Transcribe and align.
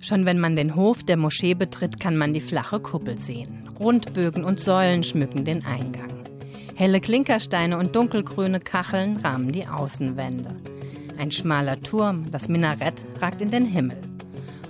Schon 0.00 0.24
wenn 0.24 0.38
man 0.38 0.56
den 0.56 0.76
Hof 0.76 1.02
der 1.02 1.18
Moschee 1.18 1.54
betritt, 1.54 2.00
kann 2.00 2.16
man 2.16 2.32
die 2.32 2.40
flache 2.40 2.80
Kuppel 2.80 3.18
sehen. 3.18 3.68
Rundbögen 3.78 4.44
und 4.44 4.58
Säulen 4.58 5.04
schmücken 5.04 5.44
den 5.44 5.64
Eingang. 5.64 6.24
Helle 6.74 7.00
Klinkersteine 7.00 7.76
und 7.76 7.94
dunkelgrüne 7.94 8.60
Kacheln 8.60 9.18
rahmen 9.18 9.52
die 9.52 9.66
Außenwände. 9.66 10.56
Ein 11.18 11.30
schmaler 11.30 11.82
Turm, 11.82 12.30
das 12.30 12.48
Minarett, 12.48 12.94
ragt 13.20 13.42
in 13.42 13.50
den 13.50 13.66
Himmel. 13.66 13.98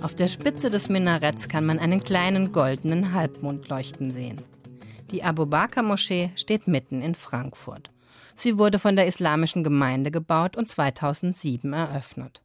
Auf 0.01 0.15
der 0.15 0.27
Spitze 0.27 0.69
des 0.69 0.89
Minaretts 0.89 1.47
kann 1.47 1.65
man 1.65 1.79
einen 1.79 2.03
kleinen 2.03 2.51
goldenen 2.51 3.13
Halbmond 3.13 3.69
leuchten 3.69 4.11
sehen. 4.11 4.41
Die 5.11 5.23
Abu 5.23 5.45
Bakr 5.45 5.83
Moschee 5.83 6.31
steht 6.35 6.67
mitten 6.67 7.01
in 7.01 7.15
Frankfurt. 7.15 7.91
Sie 8.35 8.57
wurde 8.57 8.79
von 8.79 8.95
der 8.95 9.07
islamischen 9.07 9.63
Gemeinde 9.63 10.11
gebaut 10.11 10.57
und 10.57 10.67
2007 10.67 11.71
eröffnet. 11.71 12.41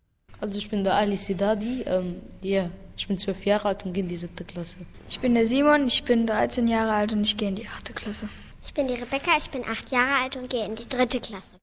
Also 0.46 0.58
ich 0.58 0.70
bin 0.70 0.84
der 0.84 0.94
Ali 0.94 1.16
Sidadi, 1.16 1.82
ähm, 1.86 2.22
ja, 2.40 2.70
ich 2.96 3.08
bin 3.08 3.18
zwölf 3.18 3.44
Jahre 3.44 3.66
alt 3.66 3.84
und 3.84 3.94
gehe 3.94 4.04
in 4.04 4.08
die 4.08 4.16
siebte 4.16 4.44
Klasse. 4.44 4.76
Ich 5.08 5.18
bin 5.18 5.34
der 5.34 5.44
Simon, 5.44 5.88
ich 5.88 6.04
bin 6.04 6.24
13 6.24 6.68
Jahre 6.68 6.92
alt 6.92 7.12
und 7.12 7.24
ich 7.24 7.36
gehe 7.36 7.48
in 7.48 7.56
die 7.56 7.66
achte 7.66 7.92
Klasse. 7.92 8.28
Ich 8.62 8.72
bin 8.72 8.86
die 8.86 8.94
Rebecca, 8.94 9.32
ich 9.36 9.50
bin 9.50 9.64
acht 9.64 9.90
Jahre 9.90 10.22
alt 10.22 10.36
und 10.36 10.48
gehe 10.48 10.64
in 10.64 10.76
die 10.76 10.88
dritte 10.88 11.18
Klasse. 11.18 11.56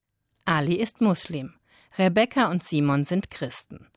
Ali 0.44 0.76
ist 0.76 1.00
Muslim. 1.00 1.54
Rebecca 1.98 2.52
und 2.52 2.62
Simon 2.62 3.06
sind 3.06 3.32
Christen. 3.32 3.88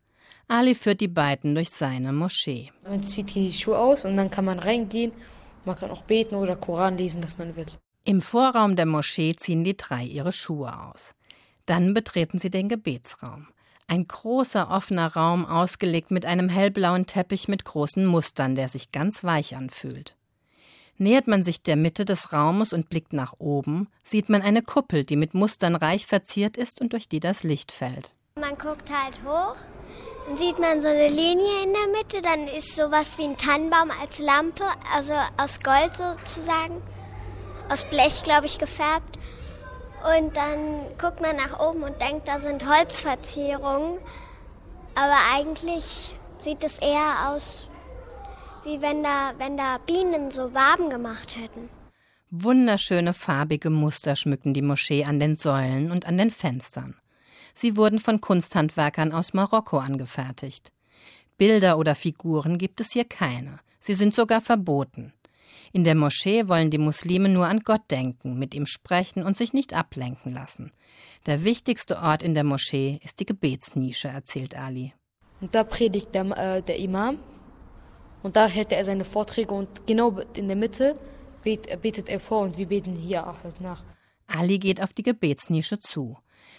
Ali 0.46 0.76
führt 0.76 1.00
die 1.00 1.08
beiden 1.08 1.56
durch 1.56 1.70
seine 1.70 2.12
Moschee. 2.12 2.70
Man 2.84 3.02
zieht 3.02 3.34
die 3.34 3.52
Schuhe 3.52 3.80
aus 3.80 4.04
und 4.04 4.16
dann 4.16 4.30
kann 4.30 4.44
man 4.44 4.60
reingehen. 4.60 5.10
Man 5.64 5.74
kann 5.74 5.90
auch 5.90 6.02
beten 6.02 6.36
oder 6.36 6.54
Koran 6.54 6.96
lesen, 6.96 7.24
was 7.24 7.38
man 7.38 7.56
will. 7.56 7.66
Im 8.04 8.20
Vorraum 8.20 8.76
der 8.76 8.86
Moschee 8.86 9.34
ziehen 9.34 9.64
die 9.64 9.76
drei 9.76 10.04
ihre 10.04 10.30
Schuhe 10.30 10.72
aus. 10.80 11.12
Dann 11.64 11.92
betreten 11.92 12.38
sie 12.38 12.50
den 12.50 12.68
Gebetsraum. 12.68 13.48
Ein 13.88 14.06
großer 14.06 14.70
offener 14.70 15.14
Raum, 15.14 15.46
ausgelegt 15.46 16.10
mit 16.10 16.24
einem 16.24 16.48
hellblauen 16.48 17.06
Teppich 17.06 17.46
mit 17.46 17.64
großen 17.64 18.04
Mustern, 18.04 18.56
der 18.56 18.68
sich 18.68 18.90
ganz 18.90 19.22
weich 19.22 19.54
anfühlt. 19.54 20.16
Nähert 20.98 21.28
man 21.28 21.44
sich 21.44 21.62
der 21.62 21.76
Mitte 21.76 22.04
des 22.04 22.32
Raumes 22.32 22.72
und 22.72 22.88
blickt 22.88 23.12
nach 23.12 23.34
oben, 23.38 23.88
sieht 24.02 24.28
man 24.28 24.42
eine 24.42 24.62
Kuppel, 24.62 25.04
die 25.04 25.16
mit 25.16 25.34
Mustern 25.34 25.76
reich 25.76 26.06
verziert 26.06 26.56
ist 26.56 26.80
und 26.80 26.94
durch 26.94 27.08
die 27.08 27.20
das 27.20 27.42
Licht 27.44 27.70
fällt. 27.70 28.14
Man 28.40 28.58
guckt 28.58 28.90
halt 28.90 29.20
hoch, 29.24 29.56
dann 30.26 30.36
sieht 30.36 30.58
man 30.58 30.82
so 30.82 30.88
eine 30.88 31.08
Linie 31.08 31.62
in 31.64 31.72
der 31.72 31.86
Mitte, 31.96 32.22
dann 32.22 32.48
ist 32.48 32.74
sowas 32.74 33.18
wie 33.18 33.24
ein 33.24 33.36
Tannenbaum 33.36 33.90
als 34.00 34.18
Lampe, 34.18 34.64
also 34.94 35.12
aus 35.36 35.60
Gold 35.60 35.96
sozusagen, 35.96 36.82
aus 37.70 37.84
Blech, 37.84 38.22
glaube 38.24 38.46
ich, 38.46 38.58
gefärbt. 38.58 39.18
Und 40.06 40.36
dann 40.36 40.96
guckt 40.98 41.20
man 41.20 41.36
nach 41.36 41.58
oben 41.58 41.82
und 41.82 42.00
denkt, 42.00 42.28
da 42.28 42.38
sind 42.38 42.64
Holzverzierungen. 42.64 43.98
Aber 44.94 45.16
eigentlich 45.34 46.14
sieht 46.38 46.62
es 46.62 46.78
eher 46.78 47.30
aus, 47.30 47.68
wie 48.64 48.80
wenn 48.80 49.02
da, 49.02 49.32
wenn 49.38 49.56
da 49.56 49.78
Bienen 49.78 50.30
so 50.30 50.54
Waben 50.54 50.90
gemacht 50.90 51.36
hätten. 51.36 51.68
Wunderschöne 52.30 53.12
farbige 53.12 53.70
Muster 53.70 54.16
schmücken 54.16 54.54
die 54.54 54.62
Moschee 54.62 55.04
an 55.04 55.18
den 55.18 55.36
Säulen 55.36 55.90
und 55.90 56.06
an 56.06 56.18
den 56.18 56.30
Fenstern. 56.30 56.96
Sie 57.54 57.76
wurden 57.76 57.98
von 57.98 58.20
Kunsthandwerkern 58.20 59.12
aus 59.12 59.34
Marokko 59.34 59.78
angefertigt. 59.78 60.72
Bilder 61.36 61.78
oder 61.78 61.94
Figuren 61.94 62.58
gibt 62.58 62.80
es 62.80 62.92
hier 62.92 63.04
keine. 63.04 63.58
Sie 63.80 63.94
sind 63.94 64.14
sogar 64.14 64.40
verboten. 64.40 65.12
In 65.72 65.84
der 65.84 65.94
Moschee 65.94 66.48
wollen 66.48 66.70
die 66.70 66.78
Muslime 66.78 67.28
nur 67.28 67.46
an 67.46 67.60
Gott 67.60 67.90
denken, 67.90 68.38
mit 68.38 68.54
ihm 68.54 68.66
sprechen 68.66 69.22
und 69.22 69.36
sich 69.36 69.52
nicht 69.52 69.74
ablenken 69.74 70.32
lassen. 70.32 70.72
Der 71.26 71.44
wichtigste 71.44 71.98
Ort 72.00 72.22
in 72.22 72.34
der 72.34 72.44
Moschee 72.44 73.00
ist 73.02 73.20
die 73.20 73.26
Gebetsnische, 73.26 74.08
erzählt 74.08 74.56
Ali. 74.56 74.92
Und 75.40 75.54
da 75.54 75.64
predigt 75.64 76.14
der, 76.14 76.24
äh, 76.36 76.62
der 76.62 76.78
Imam 76.78 77.18
und 78.22 78.36
da 78.36 78.46
hält 78.46 78.72
er 78.72 78.84
seine 78.84 79.04
Vorträge 79.04 79.54
und 79.54 79.86
genau 79.86 80.18
in 80.34 80.48
der 80.48 80.56
Mitte 80.56 80.98
bet, 81.42 81.80
betet 81.82 82.08
er 82.08 82.20
vor 82.20 82.42
und 82.42 82.56
wir 82.56 82.66
beten 82.66 82.94
hier 82.94 83.24
halt 83.24 83.60
nach. 83.60 83.84
Ali 84.26 84.58
geht 84.58 84.82
auf 84.82 84.92
die 84.92 85.02
Gebetsnische 85.02 85.78
zu. 85.78 86.16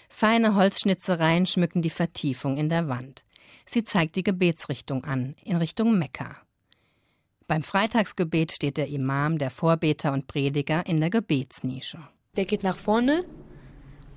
Feine 0.09 0.55
Holzschnitzereien 0.55 1.45
schmücken 1.45 1.81
die 1.81 1.89
Vertiefung 1.89 2.57
in 2.57 2.69
der 2.69 2.87
Wand. 2.87 3.25
Sie 3.65 3.83
zeigt 3.83 4.15
die 4.15 4.23
Gebetsrichtung 4.23 5.03
an, 5.03 5.35
in 5.43 5.57
Richtung 5.57 5.97
Mekka. 5.97 6.37
Beim 7.47 7.63
Freitagsgebet 7.63 8.51
steht 8.51 8.75
der 8.75 8.89
Imam, 8.89 9.37
der 9.37 9.49
Vorbeter 9.49 10.11
und 10.11 10.27
Prediger 10.27 10.85
in 10.85 10.99
der 10.99 11.09
Gebetsnische. 11.09 11.99
Der 12.35 12.43
geht 12.43 12.61
nach 12.61 12.77
vorne 12.77 13.23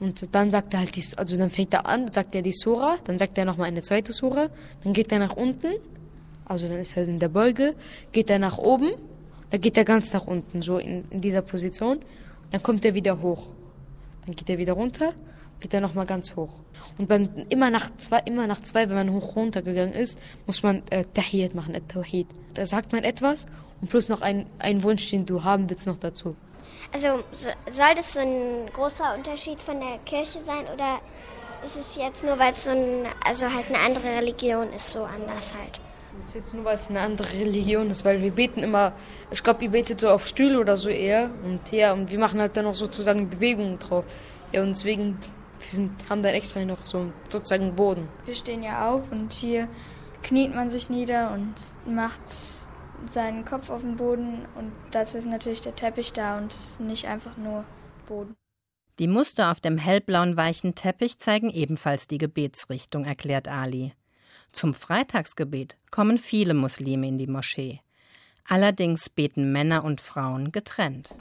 und 0.00 0.34
dann 0.34 0.50
sagt 0.50 0.74
er 0.74 0.80
halt, 0.80 0.96
die, 0.96 1.04
also 1.16 1.38
dann 1.38 1.50
fängt 1.50 1.72
er 1.72 1.86
an, 1.86 2.10
sagt 2.10 2.34
er 2.34 2.42
die 2.42 2.52
Sura, 2.52 2.96
dann 3.04 3.18
sagt 3.18 3.38
er 3.38 3.44
nochmal 3.44 3.68
eine 3.68 3.82
zweite 3.82 4.12
Sura, 4.12 4.48
dann 4.82 4.92
geht 4.92 5.12
er 5.12 5.20
nach 5.20 5.36
unten, 5.36 5.68
also 6.44 6.66
dann 6.66 6.78
ist 6.78 6.96
er 6.96 7.06
in 7.06 7.20
der 7.20 7.28
Beuge, 7.28 7.76
geht 8.10 8.30
er 8.30 8.40
nach 8.40 8.58
oben, 8.58 8.94
dann 9.50 9.60
geht 9.60 9.76
er 9.76 9.84
ganz 9.84 10.12
nach 10.12 10.26
unten, 10.26 10.60
so 10.60 10.78
in, 10.78 11.04
in 11.10 11.20
dieser 11.20 11.42
Position, 11.42 12.00
dann 12.50 12.62
kommt 12.64 12.84
er 12.84 12.94
wieder 12.94 13.22
hoch, 13.22 13.46
dann 14.26 14.34
geht 14.34 14.50
er 14.50 14.58
wieder 14.58 14.72
runter, 14.72 15.14
geht 15.60 15.74
er 15.74 15.80
nochmal 15.80 16.06
ganz 16.06 16.36
hoch. 16.36 16.50
Und 16.98 17.08
beim, 17.08 17.28
immer 17.48 17.70
nach 17.70 17.94
zwei, 17.96 18.18
immer 18.20 18.46
nach 18.46 18.62
zwei, 18.62 18.88
wenn 18.88 18.96
man 18.96 19.12
hoch 19.12 19.36
runtergegangen 19.36 19.94
ist, 19.94 20.18
muss 20.46 20.62
man 20.62 20.82
äh, 20.90 21.04
Tahiyat 21.14 21.54
machen, 21.54 21.74
äh, 21.74 21.80
Tawhid. 21.86 22.26
Da 22.54 22.66
sagt 22.66 22.92
man 22.92 23.04
etwas 23.04 23.46
und 23.80 23.88
plus 23.90 24.08
noch 24.08 24.20
ein, 24.20 24.46
ein 24.58 24.82
Wunsch, 24.82 25.10
den 25.10 25.26
du 25.26 25.44
haben 25.44 25.68
willst, 25.70 25.86
noch 25.86 25.98
dazu. 25.98 26.36
Also 26.92 27.22
so, 27.32 27.48
soll 27.70 27.94
das 27.94 28.14
so 28.14 28.20
ein 28.20 28.70
großer 28.72 29.14
Unterschied 29.16 29.60
von 29.60 29.78
der 29.80 29.98
Kirche 30.04 30.38
sein 30.44 30.66
oder 30.72 31.00
ist 31.64 31.76
es 31.76 31.96
jetzt 31.96 32.24
nur, 32.24 32.38
weil 32.38 32.52
es 32.52 32.64
so 32.64 32.70
ein, 32.70 33.06
also 33.24 33.52
halt 33.52 33.66
eine 33.66 33.78
andere 33.78 34.06
Religion 34.16 34.72
ist, 34.72 34.88
so 34.88 35.00
anders 35.00 35.52
halt? 35.58 35.80
Das 36.16 36.28
ist 36.28 36.34
jetzt 36.34 36.54
nur, 36.54 36.64
weil 36.64 36.78
es 36.78 36.88
eine 36.88 37.00
andere 37.00 37.32
Religion 37.32 37.88
ist, 37.90 38.04
weil 38.04 38.20
wir 38.20 38.32
beten 38.32 38.62
immer, 38.62 38.92
ich 39.30 39.42
glaube, 39.42 39.64
ihr 39.64 39.70
betet 39.70 40.00
so 40.00 40.08
auf 40.08 40.26
Stühle 40.26 40.58
oder 40.58 40.76
so 40.76 40.88
eher 40.88 41.30
und 41.44 41.70
ja, 41.70 41.92
und 41.92 42.10
wir 42.10 42.18
machen 42.18 42.40
halt 42.40 42.56
dann 42.56 42.66
auch 42.66 42.74
sozusagen 42.74 43.30
Bewegungen 43.30 43.78
drauf. 43.78 44.04
Ja, 44.52 44.62
und 44.62 44.70
deswegen 44.70 45.18
wir 45.60 45.68
sind, 45.68 46.08
haben 46.08 46.22
dann 46.22 46.34
extra 46.34 46.64
noch 46.64 46.84
so 46.84 47.12
sozusagen 47.28 47.74
Boden. 47.74 48.08
Wir 48.24 48.34
stehen 48.34 48.62
ja 48.62 48.90
auf 48.90 49.12
und 49.12 49.32
hier 49.32 49.68
kniet 50.22 50.54
man 50.54 50.70
sich 50.70 50.90
nieder 50.90 51.32
und 51.32 51.54
macht 51.86 52.22
seinen 53.08 53.44
Kopf 53.44 53.70
auf 53.70 53.82
den 53.82 53.96
Boden 53.96 54.46
und 54.56 54.72
das 54.90 55.14
ist 55.14 55.26
natürlich 55.26 55.60
der 55.60 55.74
Teppich 55.74 56.12
da 56.12 56.38
und 56.38 56.54
nicht 56.80 57.06
einfach 57.06 57.36
nur 57.36 57.64
Boden. 58.06 58.34
Die 58.98 59.08
Muster 59.08 59.50
auf 59.50 59.60
dem 59.60 59.78
hellblauen 59.78 60.36
weichen 60.36 60.74
Teppich 60.74 61.18
zeigen 61.18 61.48
ebenfalls 61.48 62.06
die 62.06 62.18
Gebetsrichtung, 62.18 63.04
erklärt 63.04 63.48
Ali. 63.48 63.94
Zum 64.52 64.74
Freitagsgebet 64.74 65.76
kommen 65.90 66.18
viele 66.18 66.54
Muslime 66.54 67.08
in 67.08 67.16
die 67.16 67.26
Moschee. 67.26 67.80
Allerdings 68.46 69.08
beten 69.08 69.52
Männer 69.52 69.84
und 69.84 70.00
Frauen 70.00 70.52
getrennt. 70.52 71.14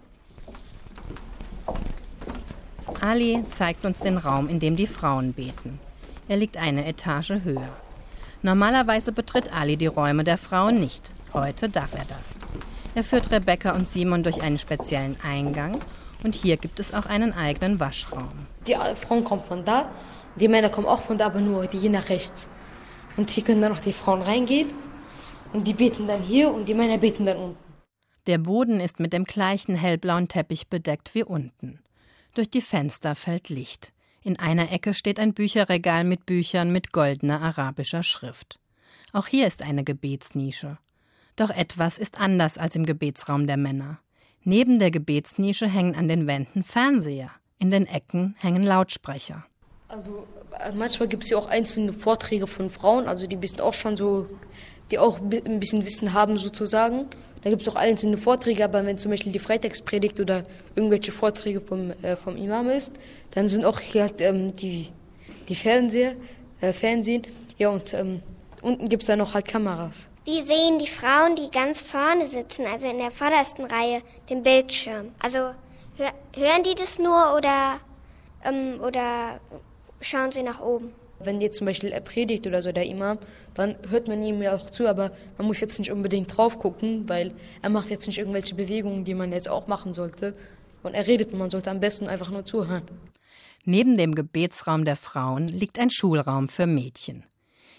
Ali 3.01 3.43
zeigt 3.51 3.85
uns 3.85 4.01
den 4.01 4.17
Raum, 4.17 4.49
in 4.49 4.59
dem 4.59 4.75
die 4.75 4.87
Frauen 4.87 5.33
beten. 5.33 5.79
Er 6.27 6.37
liegt 6.37 6.57
eine 6.57 6.85
Etage 6.85 7.33
höher. 7.43 7.75
Normalerweise 8.41 9.11
betritt 9.11 9.53
Ali 9.53 9.77
die 9.77 9.87
Räume 9.87 10.23
der 10.23 10.37
Frauen 10.37 10.79
nicht. 10.79 11.11
Heute 11.33 11.69
darf 11.69 11.93
er 11.93 12.05
das. 12.05 12.39
Er 12.95 13.03
führt 13.03 13.31
Rebecca 13.31 13.73
und 13.73 13.88
Simon 13.88 14.23
durch 14.23 14.41
einen 14.41 14.57
speziellen 14.57 15.17
Eingang 15.23 15.79
und 16.23 16.35
hier 16.35 16.57
gibt 16.57 16.79
es 16.79 16.93
auch 16.93 17.05
einen 17.05 17.33
eigenen 17.33 17.79
Waschraum. 17.79 18.47
Die 18.67 18.75
Frauen 18.95 19.23
kommen 19.23 19.43
von 19.43 19.63
da, 19.63 19.89
die 20.35 20.47
Männer 20.47 20.69
kommen 20.69 20.88
auch 20.88 21.01
von 21.01 21.17
da, 21.17 21.27
aber 21.27 21.39
nur 21.39 21.67
die 21.67 21.89
nach 21.89 22.09
rechts. 22.09 22.47
Und 23.17 23.29
hier 23.29 23.43
können 23.43 23.61
dann 23.61 23.71
noch 23.71 23.79
die 23.79 23.93
Frauen 23.93 24.21
reingehen 24.21 24.69
und 25.53 25.67
die 25.67 25.73
beten 25.73 26.07
dann 26.07 26.21
hier 26.21 26.53
und 26.53 26.67
die 26.67 26.73
Männer 26.73 26.97
beten 26.97 27.25
dann 27.25 27.38
unten. 27.38 27.57
Der 28.27 28.38
Boden 28.38 28.79
ist 28.79 28.99
mit 28.99 29.13
dem 29.13 29.23
gleichen 29.23 29.75
hellblauen 29.75 30.27
Teppich 30.27 30.67
bedeckt 30.67 31.15
wie 31.15 31.23
unten. 31.23 31.79
Durch 32.34 32.50
die 32.50 32.62
Fenster 32.62 33.16
fällt 33.16 33.50
Licht. 33.50 33.91
In 34.22 34.38
einer 34.38 34.72
Ecke 34.72 34.94
steht 34.94 35.19
ein 35.19 35.34
Bücherregal 35.34 36.03
mit 36.03 36.25
Büchern 36.25 36.71
mit 36.71 36.92
goldener 36.92 37.42
arabischer 37.42 38.03
Schrift. 38.03 38.59
Auch 39.13 39.27
hier 39.27 39.48
ist 39.48 39.63
eine 39.63 39.83
Gebetsnische. 39.83 40.77
Doch 41.36 41.50
etwas 41.50 41.98
ist 41.98 42.19
anders 42.19 42.57
als 42.57 42.75
im 42.75 42.86
Gebetsraum 42.86 43.48
der 43.48 43.57
Männer. 43.57 44.00
Neben 44.44 44.80
der 44.80 44.92
Gebetsnische 44.92 45.68
hängen 45.68 45.95
an 45.95 46.07
den 46.07 46.27
Wänden 46.27 46.63
Fernseher. 46.63 47.31
In 47.57 47.71
den 47.71 47.88
Ecken 47.88 48.36
hängen 48.39 48.63
Lautsprecher. 48.63 49.45
Also 49.88 50.27
äh, 50.59 50.71
manchmal 50.74 51.09
gibt 51.09 51.24
es 51.24 51.30
ja 51.30 51.38
auch 51.38 51.48
einzelne 51.48 51.94
Vorträge 51.94 52.48
von 52.48 52.69
Frauen, 52.69 53.07
also 53.07 53.25
die 53.25 53.36
bisschen 53.36 53.62
auch 53.62 53.74
schon 53.74 53.98
so, 53.98 54.30
die 54.91 55.00
auch 55.00 55.19
ein 55.19 55.59
bisschen 55.59 55.86
Wissen 55.86 56.13
haben 56.13 56.38
sozusagen. 56.38 57.06
Da 57.44 57.50
gibt 57.50 57.62
es 57.62 57.68
auch 57.69 57.75
einzelne 57.75 58.18
Vorträge, 58.18 58.65
aber 58.65 58.86
wenn 58.86 58.97
zum 58.97 59.12
Beispiel 59.12 59.31
die 59.31 59.39
Freitagspredigt 59.39 60.19
oder 60.19 60.44
irgendwelche 60.75 61.12
Vorträge 61.12 61.62
vom, 61.62 61.91
äh, 62.01 62.15
vom 62.15 62.36
Imam 62.36 62.69
ist, 62.69 62.91
dann 63.31 63.47
sind 63.47 63.63
auch 63.63 63.80
hier 63.80 64.03
halt, 64.03 64.19
ähm, 64.21 64.53
die, 64.56 64.89
die 65.47 65.56
Fernseher, 65.56 66.15
äh, 66.59 66.74
Fernsehen. 66.74 67.24
Ja, 67.57 67.69
und 67.69 67.94
ähm, 67.94 68.21
unten 68.62 68.89
gibt 68.89 69.03
es 69.03 69.07
dann 69.07 69.19
noch 69.19 69.33
halt 69.33 69.47
Kameras. 69.47 70.09
Wie 70.25 70.41
sehen 70.41 70.77
die 70.80 70.88
Frauen, 70.88 71.36
die 71.36 71.50
ganz 71.50 71.81
vorne 71.81 72.25
sitzen, 72.25 72.65
also 72.65 72.88
in 72.88 72.97
der 72.97 73.12
vordersten 73.12 73.63
Reihe, 73.65 74.01
den 74.30 74.44
Bildschirm? 74.44 75.12
Also 75.19 75.39
hör, 75.97 76.12
hören 76.36 76.63
die 76.63 76.75
das 76.75 77.00
nur 77.00 77.36
oder, 77.38 77.80
ähm, 78.44 78.81
oder 78.81 79.39
schauen 80.01 80.31
sie 80.31 80.44
nach 80.44 80.62
oben? 80.62 80.94
Wenn 81.21 81.42
jetzt 81.42 81.57
zum 81.57 81.66
Beispiel 81.66 81.92
er 81.92 82.01
predigt 82.01 82.48
oder 82.48 82.62
so, 82.62 82.71
der 82.71 82.86
Imam, 82.86 83.19
dann 83.54 83.75
hört 83.89 84.07
man 84.07 84.24
ihm 84.24 84.42
ja 84.42 84.56
auch 84.56 84.69
zu, 84.69 84.88
aber 84.88 85.12
man 85.38 85.48
muss 85.48 85.60
jetzt 85.60 85.80
nicht 85.80 85.92
unbedingt 85.92 86.36
drauf 86.36 86.60
gucken, 86.60 87.07
weil 87.07 87.33
er 87.62 87.69
macht 87.69 87.89
jetzt 87.89 88.07
nicht 88.07 88.19
irgendwelche 88.19 88.56
Bewegungen, 88.56 89.04
die 89.04 89.16
man 89.16 89.31
jetzt 89.31 89.50
auch 89.50 89.68
machen 89.68 89.94
sollte. 89.94 90.33
Und 90.81 90.94
er 90.94 91.07
redet, 91.07 91.33
man 91.33 91.50
sollte 91.50 91.71
am 91.71 91.80
besten 91.80 92.07
einfach 92.07 92.31
nur 92.31 92.45
zuhören. 92.45 92.83
Neben 93.66 93.98
dem 93.98 94.16
Gebetsraum 94.16 94.86
der 94.86 94.95
Frauen 94.95 95.48
liegt 95.48 95.77
ein 95.77 95.89
Schulraum 95.89 96.48
für 96.48 96.66
Mädchen. 96.66 97.25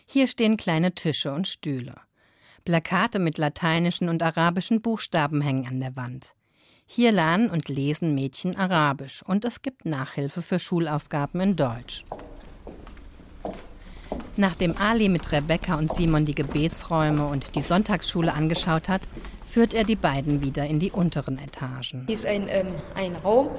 Hier 0.07 0.27
stehen 0.27 0.57
kleine 0.57 0.95
Tische 0.95 1.33
und 1.33 1.49
Stühle. 1.49 1.95
Plakate 2.65 3.19
mit 3.19 3.39
lateinischen 3.39 4.09
und 4.09 4.23
arabischen 4.23 4.83
Buchstaben 4.83 5.41
hängen 5.41 5.67
an 5.67 5.81
der 5.81 5.97
Wand. 5.97 6.35
Hier 6.87 7.13
lernen 7.13 7.49
und 7.49 7.69
lesen 7.69 8.15
Mädchen 8.15 8.57
Arabisch 8.57 9.23
und 9.23 9.45
es 9.45 9.63
gibt 9.63 9.87
Nachhilfe 9.87 10.43
für 10.43 10.59
Schulaufgaben 10.59 11.41
in 11.41 11.57
Deutsch. 11.57 12.05
Nachdem 14.37 14.77
Ali 14.77 15.09
mit 15.09 15.33
Rebecca 15.33 15.77
und 15.77 15.93
Simon 15.93 16.25
die 16.25 16.35
Gebetsräume 16.35 17.27
und 17.27 17.55
die 17.57 17.63
Sonntagsschule 17.63 18.33
angeschaut 18.33 18.89
hat, 18.89 19.03
führt 19.47 19.75
er 19.75 19.85
die 19.85 19.97
beiden 19.97 20.41
wieder 20.41 20.65
in 20.67 20.79
die 20.79 20.93
unteren 20.93 21.39
Etagen. 21.39 22.05
Hier 22.07 22.15
ist 22.15 22.27
ein, 22.27 22.47
ähm, 22.49 22.69
ein 22.95 23.17
Raum, 23.17 23.51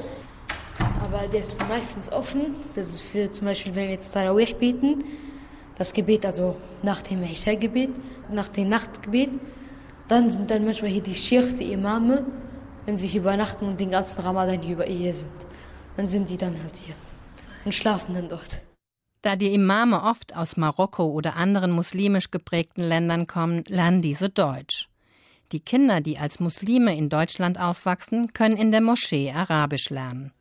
aber 1.01 1.27
der 1.27 1.41
ist 1.41 1.55
meistens 1.67 2.11
offen. 2.11 2.55
Das 2.75 2.87
ist 2.87 3.01
für 3.01 3.29
zum 3.29 3.47
Beispiel, 3.47 3.75
wenn 3.75 3.85
wir 3.85 3.91
jetzt 3.91 4.11
Tarawih 4.13 4.53
beten, 4.53 4.99
das 5.77 5.93
Gebet, 5.93 6.25
also 6.25 6.55
nach 6.83 7.01
dem 7.01 7.23
Isha-Gebet, 7.23 7.89
nach 8.31 8.47
dem 8.47 8.69
Nachtgebet. 8.69 9.31
Dann 10.07 10.29
sind 10.29 10.51
dann 10.51 10.65
manchmal 10.65 10.91
hier 10.91 11.03
die 11.03 11.15
Sheikhs, 11.15 11.57
die 11.57 11.71
Imame, 11.73 12.25
wenn 12.85 12.97
sie 12.97 13.15
übernachten 13.17 13.65
und 13.65 13.79
den 13.79 13.91
ganzen 13.91 14.21
Ramadan 14.21 14.61
hier 14.61 14.75
über 14.75 14.85
hier 14.85 15.13
sind. 15.13 15.31
Dann 15.97 16.07
sind 16.07 16.29
die 16.29 16.37
dann 16.37 16.55
halt 16.61 16.77
hier 16.77 16.95
und 17.65 17.73
schlafen 17.73 18.13
dann 18.13 18.29
dort. 18.29 18.61
Da 19.21 19.35
die 19.35 19.53
Imame 19.53 20.01
oft 20.03 20.35
aus 20.35 20.57
Marokko 20.57 21.05
oder 21.05 21.35
anderen 21.35 21.71
muslimisch 21.71 22.31
geprägten 22.31 22.81
Ländern 22.81 23.27
kommen, 23.27 23.63
lernen 23.67 24.01
diese 24.01 24.29
Deutsch. 24.29 24.89
Die 25.51 25.59
Kinder, 25.59 26.01
die 26.01 26.17
als 26.17 26.39
Muslime 26.39 26.95
in 26.97 27.09
Deutschland 27.09 27.59
aufwachsen, 27.59 28.33
können 28.33 28.57
in 28.57 28.71
der 28.71 28.81
Moschee 28.81 29.31
Arabisch 29.31 29.89
lernen. 29.89 30.31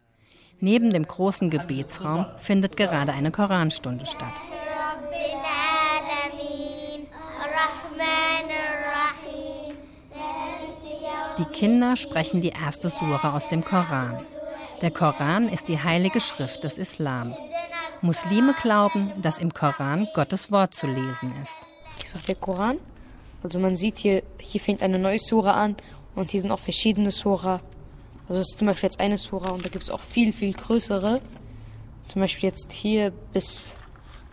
Neben 0.60 0.90
dem 0.90 1.06
großen 1.06 1.50
Gebetsraum 1.50 2.26
findet 2.38 2.76
gerade 2.76 3.12
eine 3.12 3.30
Koranstunde 3.30 4.06
statt. 4.06 4.40
Die 11.38 11.44
Kinder 11.44 11.96
sprechen 11.96 12.40
die 12.40 12.50
erste 12.50 12.88
Sura 12.88 13.34
aus 13.34 13.48
dem 13.48 13.64
Koran. 13.64 14.24
Der 14.80 14.90
Koran 14.90 15.48
ist 15.48 15.68
die 15.68 15.82
heilige 15.82 16.20
Schrift 16.20 16.64
des 16.64 16.78
Islam. 16.78 17.34
Muslime 18.02 18.54
glauben, 18.54 19.12
dass 19.20 19.38
im 19.38 19.52
Koran 19.52 20.08
Gottes 20.14 20.50
Wort 20.50 20.74
zu 20.74 20.86
lesen 20.86 21.34
ist. 21.42 21.60
Ist 22.02 22.28
der 22.28 22.34
Koran. 22.34 22.78
Also 23.42 23.58
man 23.58 23.76
sieht 23.76 23.98
hier, 23.98 24.22
hier 24.38 24.60
fängt 24.60 24.82
eine 24.82 24.98
neue 24.98 25.18
Sura 25.18 25.52
an 25.52 25.76
und 26.14 26.30
hier 26.30 26.40
sind 26.40 26.50
auch 26.50 26.58
verschiedene 26.58 27.10
Sura. 27.10 27.60
Also 28.28 28.40
es 28.40 28.50
ist 28.50 28.58
zum 28.58 28.68
Beispiel 28.68 28.86
jetzt 28.86 29.00
eine 29.00 29.18
Sura 29.18 29.50
und 29.50 29.64
da 29.64 29.68
gibt 29.68 29.84
es 29.84 29.90
auch 29.90 30.00
viel, 30.00 30.32
viel 30.32 30.52
größere. 30.52 31.20
Zum 32.08 32.22
Beispiel 32.22 32.48
jetzt 32.48 32.72
hier 32.72 33.12
bis, 33.32 33.74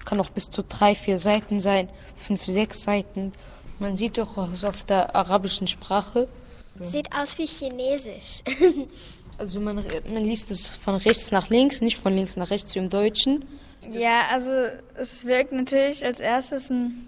kann 0.05 0.19
auch 0.19 0.29
bis 0.29 0.45
zu 0.45 0.63
drei, 0.63 0.95
vier 0.95 1.17
Seiten 1.17 1.59
sein, 1.59 1.89
fünf, 2.15 2.45
sechs 2.45 2.83
Seiten. 2.83 3.33
Man 3.79 3.97
sieht 3.97 4.17
doch 4.17 4.37
was 4.37 4.63
auf 4.63 4.85
der 4.85 5.15
arabischen 5.15 5.67
Sprache. 5.67 6.27
So. 6.75 6.83
Sieht 6.83 7.13
aus 7.13 7.37
wie 7.37 7.45
Chinesisch. 7.45 8.43
Also 9.37 9.59
man, 9.59 9.75
man 9.75 10.23
liest 10.23 10.49
es 10.49 10.67
von 10.67 10.95
rechts 10.95 11.31
nach 11.31 11.49
links, 11.49 11.81
nicht 11.81 11.97
von 11.97 12.13
links 12.13 12.35
nach 12.35 12.49
rechts 12.49 12.73
wie 12.73 12.79
im 12.79 12.89
Deutschen. 12.89 13.45
Ja, 13.91 14.21
also 14.31 14.51
es 14.95 15.25
wirkt 15.25 15.51
natürlich 15.51 16.03
als 16.03 16.19
erstes 16.19 16.69
ein 16.69 17.07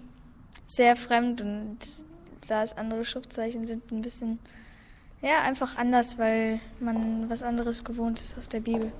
sehr 0.66 0.94
fremd 0.94 1.40
und 1.40 1.78
da 2.46 2.62
es 2.62 2.76
andere 2.76 3.04
Schriftzeichen 3.04 3.66
sind, 3.66 3.90
ein 3.90 4.02
bisschen 4.02 4.38
ja 5.22 5.42
einfach 5.42 5.76
anders, 5.76 6.18
weil 6.18 6.60
man 6.78 7.28
was 7.28 7.42
anderes 7.42 7.84
gewohnt 7.84 8.20
ist 8.20 8.38
aus 8.38 8.48
der 8.48 8.60
Bibel. 8.60 8.92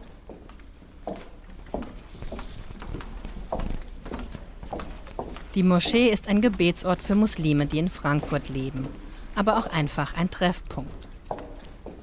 Die 5.54 5.62
Moschee 5.62 6.08
ist 6.10 6.28
ein 6.28 6.40
Gebetsort 6.40 7.00
für 7.00 7.14
Muslime, 7.14 7.66
die 7.66 7.78
in 7.78 7.88
Frankfurt 7.88 8.48
leben, 8.48 8.88
aber 9.34 9.58
auch 9.58 9.66
einfach 9.66 10.16
ein 10.16 10.30
Treffpunkt. 10.30 11.09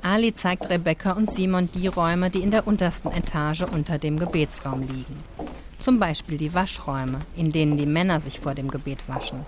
Ali 0.08 0.34
zeigt 0.34 0.70
Rebecca 0.70 1.12
und 1.12 1.30
Simon 1.30 1.70
die 1.70 1.88
Räume, 1.88 2.30
die 2.30 2.40
in 2.40 2.50
der 2.50 2.66
untersten 2.66 3.12
Etage 3.12 3.64
unter 3.64 3.98
dem 3.98 4.18
Gebetsraum 4.18 4.80
liegen. 4.88 5.22
Zum 5.80 6.00
Beispiel 6.00 6.38
die 6.38 6.54
Waschräume, 6.54 7.26
in 7.36 7.52
denen 7.52 7.76
die 7.76 7.86
Männer 7.86 8.22
sich 8.22 8.40
vor 8.40 8.56
dem 8.56 8.70
Gebet 8.72 9.10
waschen. 9.10 9.46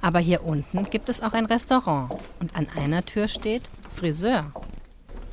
Aber 0.00 0.20
hier 0.20 0.44
unten 0.44 0.84
gibt 0.84 1.08
es 1.08 1.20
auch 1.20 1.32
ein 1.32 1.46
Restaurant 1.46 2.12
und 2.38 2.54
an 2.54 2.68
einer 2.76 3.04
Tür 3.04 3.26
steht 3.26 3.68
Friseur. 3.92 4.52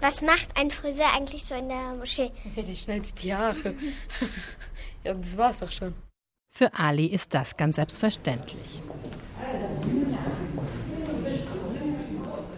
Was 0.02 0.24
macht 0.24 0.60
ein 0.60 0.72
Friseur 0.72 1.14
eigentlich 1.16 1.46
so 1.46 1.54
in 1.54 1.70
der 1.70 1.94
Moschee? 1.94 2.32
Der 2.56 2.76
schneidet 2.76 3.22
die 3.22 3.36
Haare. 3.36 3.76
ja, 5.04 5.14
das 5.14 5.38
war's 5.38 5.62
auch 5.62 5.72
schon. 5.72 5.94
Für 6.50 6.74
Ali 6.74 7.06
ist 7.06 7.32
das 7.36 7.56
ganz 7.58 7.76
selbstverständlich. 7.76 8.82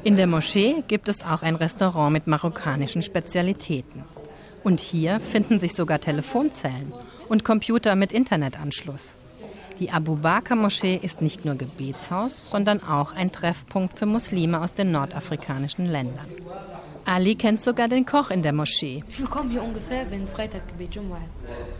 In 0.03 0.15
der 0.15 0.27
Moschee 0.27 0.83
gibt 0.87 1.09
es 1.09 1.21
auch 1.23 1.41
ein 1.41 1.55
Restaurant 1.55 2.13
mit 2.13 2.25
marokkanischen 2.25 3.01
Spezialitäten. 3.01 4.03
Und 4.63 4.79
hier 4.79 5.19
finden 5.19 5.59
sich 5.59 5.73
sogar 5.73 5.99
Telefonzellen 5.99 6.93
und 7.27 7.43
Computer 7.43 7.95
mit 7.95 8.11
Internetanschluss. 8.11 9.15
Die 9.79 9.91
Abu 9.91 10.15
Bakr 10.15 10.55
Moschee 10.55 10.99
ist 11.01 11.21
nicht 11.21 11.45
nur 11.45 11.55
Gebetshaus, 11.55 12.49
sondern 12.49 12.81
auch 12.83 13.13
ein 13.13 13.31
Treffpunkt 13.31 13.97
für 13.97 14.05
Muslime 14.05 14.61
aus 14.61 14.73
den 14.73 14.91
nordafrikanischen 14.91 15.85
Ländern. 15.85 16.27
Ali 17.05 17.35
kennt 17.35 17.61
sogar 17.61 17.87
den 17.87 18.05
Koch 18.05 18.29
in 18.29 18.41
der 18.41 18.53
Moschee. 18.53 19.03
Wie 19.07 19.13
viel 19.13 19.27
kommen 19.27 19.49
hier 19.51 19.63
ungefähr, 19.63 20.05
wenn 20.09 20.27
Freitaggebet 20.27 20.95
Jumma 20.95 21.17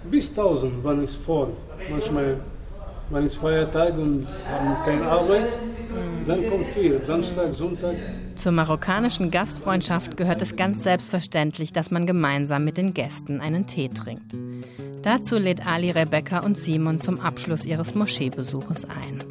Bis 0.09 0.29
1000, 0.29 0.83
wann 0.83 1.03
es 1.03 1.15
voll. 1.15 1.53
Manchmal 1.89 2.39
wenn 3.09 3.25
es 3.25 3.35
Feiertag 3.35 3.97
und 3.97 4.27
haben 4.47 4.75
keine 4.85 5.05
Arbeit, 5.05 5.51
dann 6.27 6.49
kommt 6.49 6.67
viel, 6.67 7.01
Samstag, 7.05 7.53
Sonntag. 7.53 7.95
Zur 8.35 8.51
marokkanischen 8.51 9.31
Gastfreundschaft 9.31 10.15
gehört 10.15 10.41
es 10.41 10.55
ganz 10.55 10.83
selbstverständlich, 10.83 11.73
dass 11.73 11.91
man 11.91 12.05
gemeinsam 12.05 12.63
mit 12.63 12.77
den 12.77 12.93
Gästen 12.93 13.41
einen 13.41 13.65
Tee 13.67 13.89
trinkt. 13.89 14.35
Dazu 15.01 15.37
lädt 15.37 15.65
Ali 15.65 15.91
Rebecca 15.91 16.39
und 16.39 16.57
Simon 16.57 16.99
zum 16.99 17.19
Abschluss 17.19 17.65
ihres 17.65 17.95
Moscheebesuches 17.95 18.85
ein. 18.85 19.23